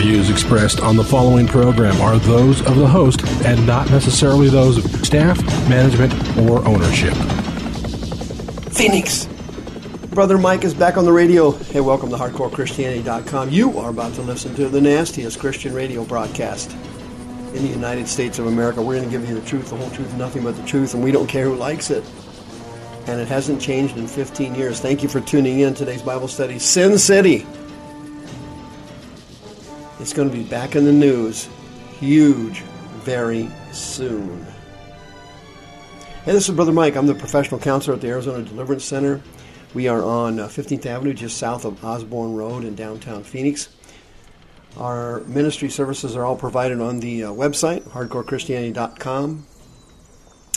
[0.00, 4.82] views expressed on the following program are those of the host and not necessarily those
[4.82, 7.12] of staff, management, or ownership.
[8.72, 9.26] Phoenix.
[10.14, 11.50] Brother Mike is back on the radio.
[11.50, 13.50] Hey, welcome to HardcoreChristianity.com.
[13.50, 16.72] You are about to listen to the nastiest Christian radio broadcast
[17.52, 18.80] in the United States of America.
[18.80, 21.04] We're going to give you the truth, the whole truth, nothing but the truth, and
[21.04, 22.04] we don't care who likes it.
[23.06, 24.80] And it hasn't changed in 15 years.
[24.80, 25.74] Thank you for tuning in.
[25.74, 27.46] Today's Bible study, Sin City.
[30.00, 31.46] It's going to be back in the news.
[31.98, 32.60] Huge,
[33.02, 34.46] very soon.
[36.24, 36.96] Hey, this is Brother Mike.
[36.96, 39.20] I'm the professional counselor at the Arizona Deliverance Center.
[39.74, 43.68] We are on 15th uh, Avenue, just south of Osborne Road in downtown Phoenix.
[44.78, 49.46] Our ministry services are all provided on the uh, website, hardcorechristianity.com.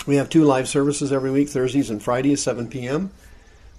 [0.08, 3.12] We have two live services every week, Thursdays and Fridays, 7 p.m.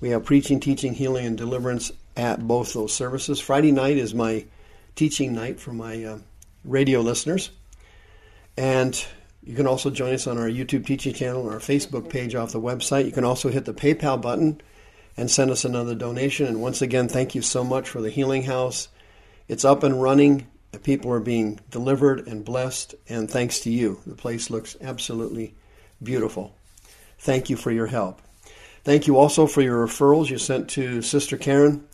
[0.03, 3.41] We have preaching, teaching, healing, and deliverance at both those services.
[3.41, 4.45] Friday night is my
[4.95, 6.19] teaching night for my uh,
[6.65, 7.51] radio listeners.
[8.57, 9.05] And
[9.43, 12.53] you can also join us on our YouTube teaching channel or our Facebook page off
[12.53, 13.05] the website.
[13.05, 14.61] You can also hit the PayPal button
[15.17, 16.47] and send us another donation.
[16.47, 18.89] And once again, thank you so much for the Healing House.
[19.49, 20.47] It's up and running.
[20.83, 25.55] People are being delivered and blessed, and thanks to you, the place looks absolutely
[26.03, 26.57] beautiful.
[27.19, 28.21] Thank you for your help.
[28.83, 31.87] Thank you also for your referrals you sent to Sister Karen.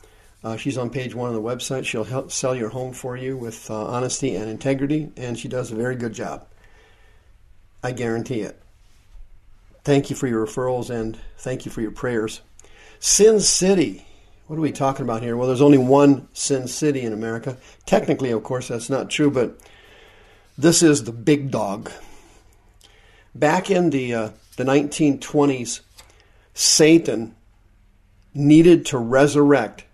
[0.42, 1.84] Uh, she's on page one of the website.
[1.84, 5.70] She'll help sell your home for you with uh, honesty and integrity, and she does
[5.70, 6.46] a very good job.
[7.83, 8.61] I guarantee it.
[9.84, 12.42] Thank you for your referrals and thank you for your prayers.
[12.98, 14.06] Sin City.
[14.46, 15.36] What are we talking about here?
[15.36, 17.56] Well, there's only one Sin City in America.
[17.86, 19.58] Technically, of course, that's not true, but
[20.58, 21.90] this is the big dog.
[23.34, 25.80] Back in the uh, the 1920s,
[26.52, 27.34] Satan
[28.34, 29.84] needed to resurrect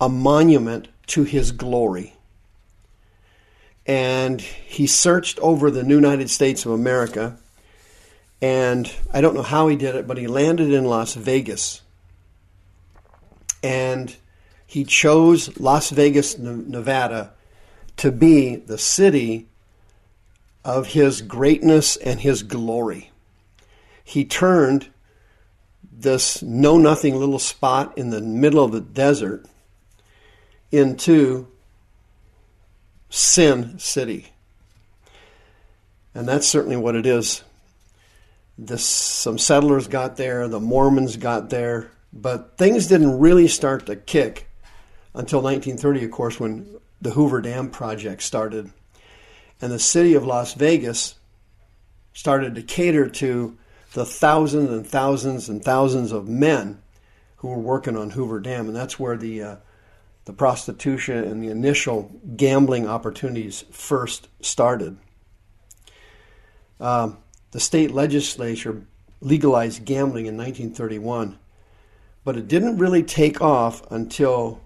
[0.00, 2.14] a monument to his glory.
[3.86, 7.38] And he searched over the new United States of America,
[8.42, 11.82] and I don't know how he did it, but he landed in Las Vegas
[13.66, 14.14] and
[14.66, 17.32] he chose Las Vegas, Nevada
[17.96, 19.48] to be the city
[20.64, 23.10] of his greatness and his glory.
[24.04, 24.88] He turned
[25.90, 29.46] this know nothing little spot in the middle of the desert
[30.76, 31.48] into
[33.10, 34.32] Sin City.
[36.14, 37.42] And that's certainly what it is.
[38.58, 43.96] This, some settlers got there, the Mormons got there, but things didn't really start to
[43.96, 44.48] kick
[45.14, 46.66] until 1930, of course, when
[47.02, 48.70] the Hoover Dam project started.
[49.60, 51.16] And the city of Las Vegas
[52.14, 53.56] started to cater to
[53.92, 56.80] the thousands and thousands and thousands of men
[57.36, 58.68] who were working on Hoover Dam.
[58.68, 59.56] And that's where the, uh,
[60.26, 64.98] the prostitution and the initial gambling opportunities first started.
[66.78, 67.18] Um,
[67.52, 68.82] the state legislature
[69.20, 71.38] legalized gambling in 1931
[72.26, 74.60] but it didn't really take off until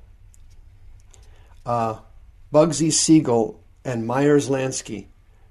[1.66, 1.98] uh,
[2.50, 5.08] Bugsy Siegel and Myers Lansky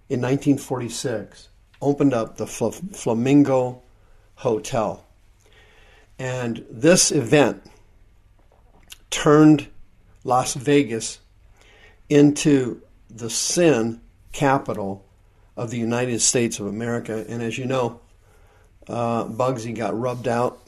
[0.09, 1.49] in 1946
[1.79, 3.83] opened up the Fl- Flamingo
[4.37, 5.05] Hotel.
[6.17, 7.61] And this event
[9.11, 9.67] turned
[10.23, 11.19] Las Vegas
[12.09, 15.05] into the sin capital
[15.55, 17.25] of the United States of America.
[17.27, 18.01] And as you know,
[18.87, 20.61] uh, Bugsy got rubbed out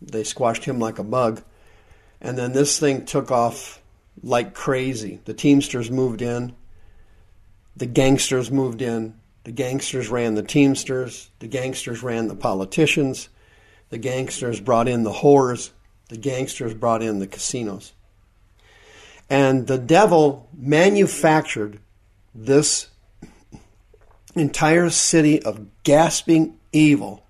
[0.00, 1.42] they squashed him like a bug.
[2.20, 3.80] And then this thing took off
[4.22, 5.20] like crazy.
[5.24, 6.54] The Teamsters moved in.
[7.76, 9.14] The gangsters moved in.
[9.44, 11.30] The gangsters ran the Teamsters.
[11.38, 13.28] The gangsters ran the politicians.
[13.90, 15.70] The gangsters brought in the whores.
[16.08, 17.92] The gangsters brought in the casinos.
[19.30, 21.78] And the devil manufactured
[22.34, 22.88] this
[24.34, 27.24] entire city of gasping evil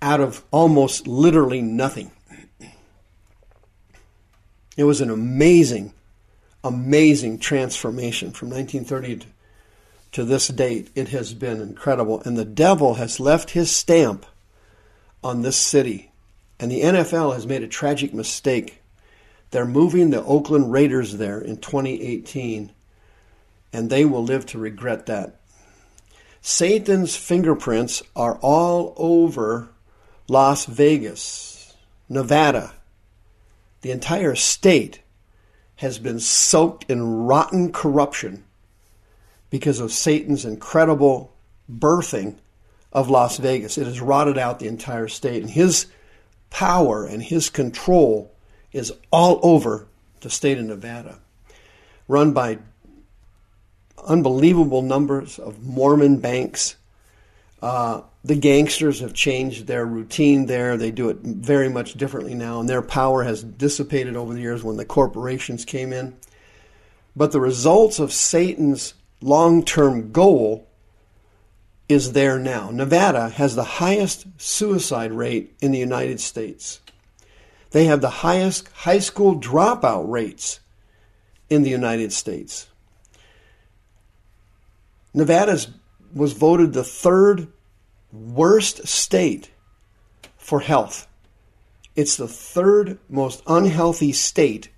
[0.00, 2.10] out of almost literally nothing.
[4.76, 5.92] It was an amazing,
[6.64, 9.26] amazing transformation from 1930
[10.12, 10.90] to, this date.
[10.94, 12.22] It has been incredible.
[12.22, 14.24] And the devil has left his stamp
[15.22, 16.10] on this city
[16.58, 18.81] And the NFL has made a tragic mistake.
[19.52, 22.72] They're moving the Oakland Raiders there in 2018,
[23.72, 25.40] and they will live to regret that.
[26.40, 29.68] Satan's fingerprints are all over
[30.26, 31.74] Las Vegas,
[32.08, 32.72] Nevada.
[33.82, 35.02] The entire state
[35.76, 38.44] has been soaked in rotten corruption
[39.50, 41.36] because of Satan's incredible
[41.70, 42.36] birthing
[42.90, 43.76] of Las Vegas.
[43.76, 45.86] It has rotted out the entire state, and his
[46.48, 48.32] power and his control
[48.72, 49.86] is all over
[50.20, 51.18] the state of Nevada,
[52.08, 52.58] run by
[54.06, 56.76] unbelievable numbers of Mormon banks.
[57.60, 60.76] Uh, the gangsters have changed their routine there.
[60.76, 64.62] They do it very much differently now, and their power has dissipated over the years
[64.62, 66.16] when the corporations came in.
[67.14, 70.68] But the results of Satan's long term goal
[71.88, 72.70] is there now.
[72.70, 76.80] Nevada has the highest suicide rate in the United States.
[77.72, 80.60] They have the highest high school dropout rates
[81.48, 82.68] in the United States.
[85.14, 85.58] Nevada
[86.14, 87.48] was voted the third
[88.12, 89.50] worst state
[90.36, 91.06] for health.
[91.96, 94.70] It's the third most unhealthy state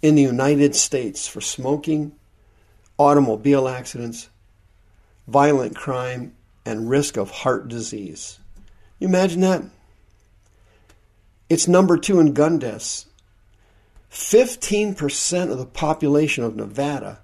[0.00, 2.12] in the United States for smoking,
[2.98, 4.30] automobile accidents,
[5.28, 6.34] violent crime,
[6.64, 8.38] and risk of heart disease.
[8.98, 9.62] You imagine that?
[11.52, 13.04] It's number two in gun deaths.
[14.10, 17.18] 15% of the population of Nevada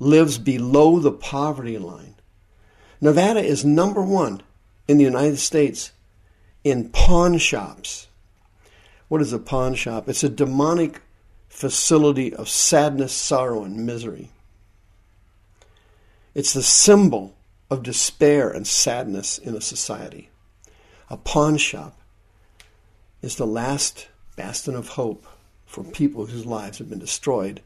[0.00, 2.16] lives below the poverty line.
[3.00, 4.42] Nevada is number one
[4.88, 5.92] in the United States
[6.64, 8.08] in pawn shops.
[9.06, 10.08] What is a pawn shop?
[10.08, 11.00] It's a demonic
[11.48, 14.32] facility of sadness, sorrow, and misery.
[16.34, 17.36] It's the symbol
[17.70, 20.30] of despair and sadness in a society.
[21.08, 21.97] A pawn shop
[23.22, 25.26] is the last bastion of hope
[25.66, 27.60] for people whose lives have been destroyed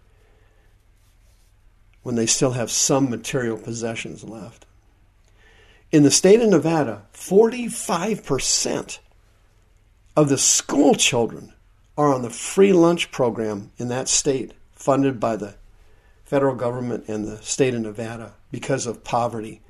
[2.03, 4.67] when they still have some material possessions left.
[5.93, 8.99] In the state of Nevada, 45%
[10.17, 11.53] of the school children
[11.97, 15.55] are on the free lunch program in that state, funded by the
[16.25, 19.61] federal government and the state of Nevada because of poverty.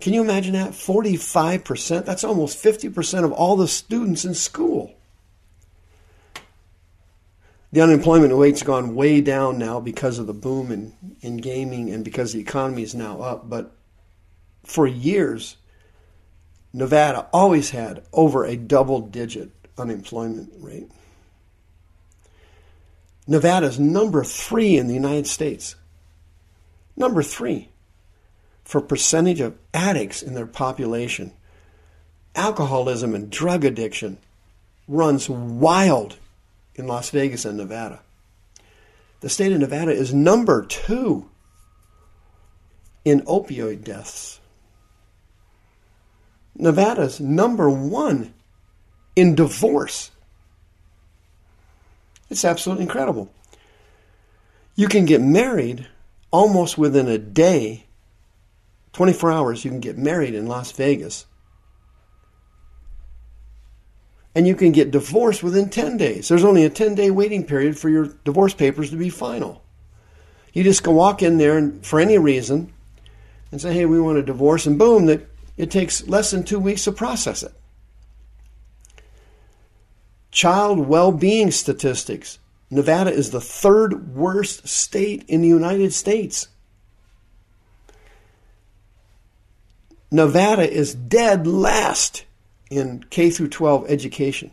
[0.00, 0.72] Can you imagine that?
[0.72, 2.04] 45%?
[2.04, 4.94] That's almost 50% of all the students in school.
[7.74, 10.92] The unemployment rate's gone way down now because of the boom in,
[11.22, 13.50] in gaming and because the economy is now up.
[13.50, 13.72] But
[14.62, 15.56] for years,
[16.72, 20.88] Nevada always had over a double digit unemployment rate.
[23.26, 25.74] Nevada's number three in the United States.
[26.96, 27.70] Number three
[28.62, 31.32] for percentage of addicts in their population.
[32.36, 34.18] Alcoholism and drug addiction
[34.86, 36.18] runs wild
[36.74, 38.00] in Las Vegas and Nevada.
[39.20, 41.28] The state of Nevada is number two
[43.04, 44.40] in opioid deaths.
[46.56, 48.32] Nevada's number one
[49.16, 50.10] in divorce.
[52.30, 53.32] It's absolutely incredible.
[54.76, 55.86] You can get married
[56.30, 57.86] almost within a day,
[58.92, 61.26] 24 hours, you can get married in Las Vegas.
[64.34, 66.28] And you can get divorced within 10 days.
[66.28, 69.62] There's only a 10 day waiting period for your divorce papers to be final.
[70.52, 72.72] You just can walk in there and, for any reason
[73.50, 76.58] and say, hey, we want a divorce, and boom, that it takes less than two
[76.58, 77.52] weeks to process it.
[80.30, 82.40] Child well being statistics.
[82.70, 86.48] Nevada is the third worst state in the United States.
[90.10, 92.24] Nevada is dead last
[92.76, 94.50] in K through 12 education.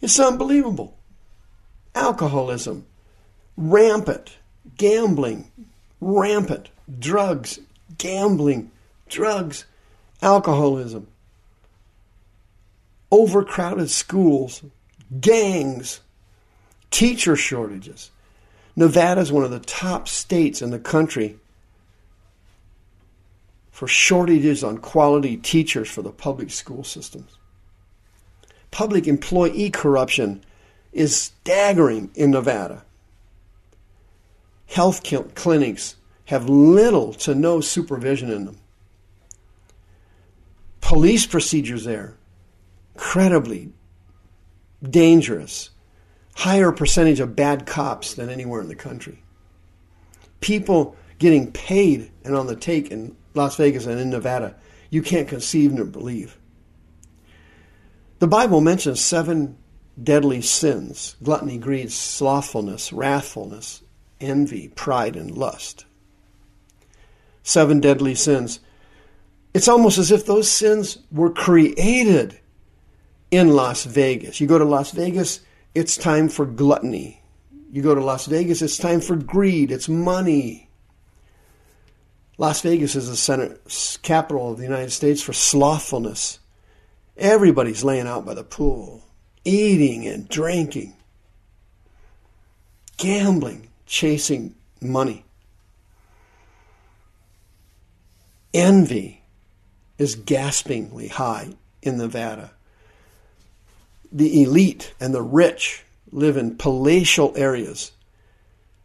[0.00, 0.96] It's unbelievable.
[1.94, 2.86] Alcoholism,
[3.56, 4.36] rampant,
[4.76, 5.50] gambling,
[6.00, 7.58] rampant, drugs,
[7.96, 8.70] gambling,
[9.08, 9.64] drugs,
[10.22, 11.08] alcoholism,
[13.10, 14.62] overcrowded schools,
[15.20, 16.00] gangs,
[16.90, 18.10] teacher shortages.
[18.76, 21.36] Nevada is one of the top states in the country
[23.78, 27.38] for shortages on quality teachers for the public school systems.
[28.72, 30.44] Public employee corruption
[30.92, 32.84] is staggering in Nevada.
[34.66, 35.04] Health
[35.36, 35.94] clinics
[36.24, 38.58] have little to no supervision in them
[40.80, 42.16] police procedures there
[42.96, 43.70] incredibly
[44.82, 45.70] dangerous
[46.34, 49.22] higher percentage of bad cops than anywhere in the country
[50.40, 54.54] people getting paid and on the take in las vegas and in nevada
[54.90, 56.38] you can't conceive nor believe
[58.18, 59.56] the bible mentions seven
[60.02, 63.82] deadly sins gluttony, greed, slothfulness, wrathfulness,
[64.20, 65.84] envy, pride, and lust.
[67.42, 68.60] Seven deadly sins.
[69.54, 72.38] It's almost as if those sins were created
[73.30, 74.40] in Las Vegas.
[74.40, 75.40] You go to Las Vegas,
[75.74, 77.22] it's time for gluttony.
[77.72, 80.67] You go to Las Vegas, it's time for greed, it's money.
[82.38, 83.58] Las Vegas is the center,
[84.02, 86.38] capital of the United States for slothfulness.
[87.16, 89.04] Everybody's laying out by the pool,
[89.44, 90.94] eating and drinking,
[92.96, 95.24] gambling, chasing money.
[98.54, 99.24] Envy
[99.98, 101.48] is gaspingly high
[101.82, 102.52] in Nevada.
[104.12, 107.90] The elite and the rich live in palatial areas,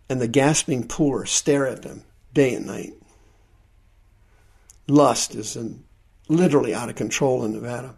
[0.10, 2.94] and the gasping poor stare at them day and night.
[4.88, 5.84] Lust is in,
[6.28, 7.96] literally out of control in Nevada.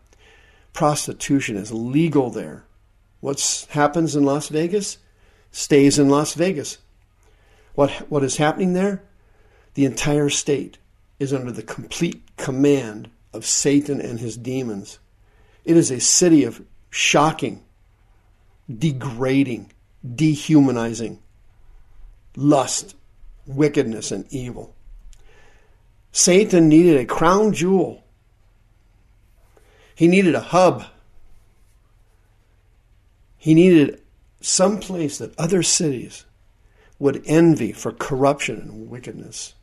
[0.74, 2.66] Prostitution is legal there.
[3.22, 4.98] What happens in Las Vegas
[5.52, 6.78] stays in Las Vegas.
[7.74, 9.04] What, what is happening there?
[9.74, 10.78] The entire state
[11.20, 15.00] is under the complete command of Satan and his demons.
[15.64, 17.64] It is a city of shocking,
[18.70, 19.72] degrading,
[20.06, 21.20] dehumanizing
[22.36, 22.96] lust,
[23.46, 24.75] wickedness, and evil.
[26.16, 28.02] Satan needed a crown jewel.
[29.96, 30.86] He needed a hub.
[33.36, 34.02] He needed
[34.40, 36.24] some place that other cities
[37.00, 39.56] would envy for corruption and wickedness.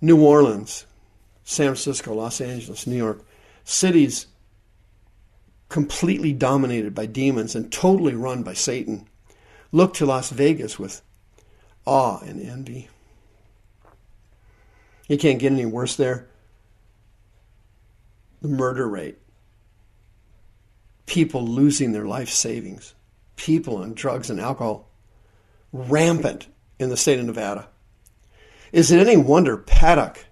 [0.00, 0.86] New Orleans,
[1.42, 3.24] San Francisco, Los Angeles, New York,
[3.64, 4.26] cities
[5.68, 9.08] completely dominated by demons and totally run by Satan,
[9.72, 11.02] look to Las Vegas with
[11.84, 12.88] awe and envy.
[15.10, 16.28] You can't get any worse there.
[18.42, 19.18] The murder rate,
[21.06, 22.94] people losing their life savings,
[23.34, 24.88] people on drugs and alcohol,
[25.72, 26.46] rampant
[26.78, 27.66] in the state of Nevada.
[28.70, 30.26] Is it any wonder Paddock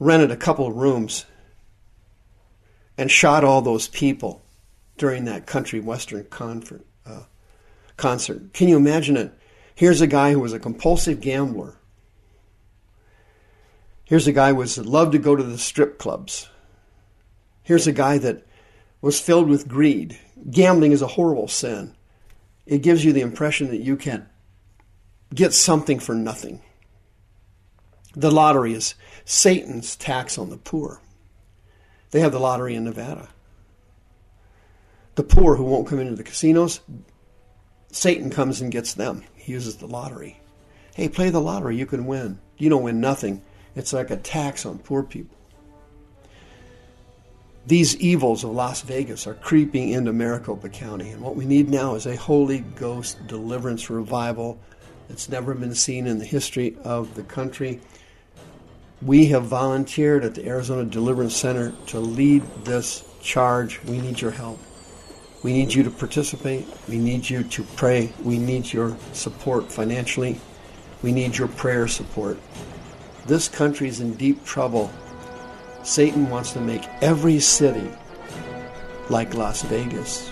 [0.00, 1.24] rented a couple of rooms
[2.98, 4.42] and shot all those people
[4.98, 6.84] during that country western concert?
[7.06, 7.22] Uh,
[7.96, 8.52] concert?
[8.52, 9.32] Can you imagine it?
[9.76, 11.78] Here's a guy who was a compulsive gambler.
[14.04, 16.48] Here's a guy who loved to go to the strip clubs.
[17.62, 18.46] Here's a guy that
[19.00, 20.18] was filled with greed.
[20.50, 21.94] Gambling is a horrible sin.
[22.66, 24.28] It gives you the impression that you can
[25.34, 26.60] get something for nothing.
[28.14, 28.94] The lottery is
[29.24, 31.00] Satan's tax on the poor.
[32.10, 33.28] They have the lottery in Nevada.
[35.16, 36.80] The poor who won't come into the casinos,
[37.90, 39.24] Satan comes and gets them.
[39.34, 40.40] He uses the lottery.
[40.94, 42.38] Hey, play the lottery, you can win.
[42.56, 43.42] You don't win nothing.
[43.76, 45.36] It's like a tax on poor people.
[47.66, 51.94] These evils of Las Vegas are creeping into Maricopa County, and what we need now
[51.94, 54.58] is a Holy Ghost deliverance revival
[55.08, 57.80] that's never been seen in the history of the country.
[59.00, 63.82] We have volunteered at the Arizona Deliverance Center to lead this charge.
[63.84, 64.58] We need your help.
[65.42, 66.66] We need you to participate.
[66.88, 68.12] We need you to pray.
[68.22, 70.40] We need your support financially.
[71.02, 72.38] We need your prayer support.
[73.26, 74.90] This country is in deep trouble.
[75.82, 77.90] Satan wants to make every city
[79.08, 80.30] like Las Vegas.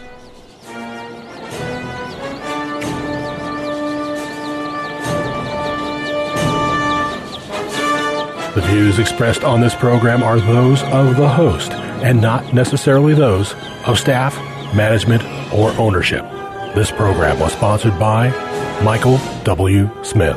[8.55, 13.55] The views expressed on this program are those of the host and not necessarily those
[13.87, 14.37] of staff,
[14.75, 16.25] management, or ownership.
[16.75, 18.29] This program was sponsored by
[18.83, 19.89] Michael W.
[20.05, 20.37] Smith.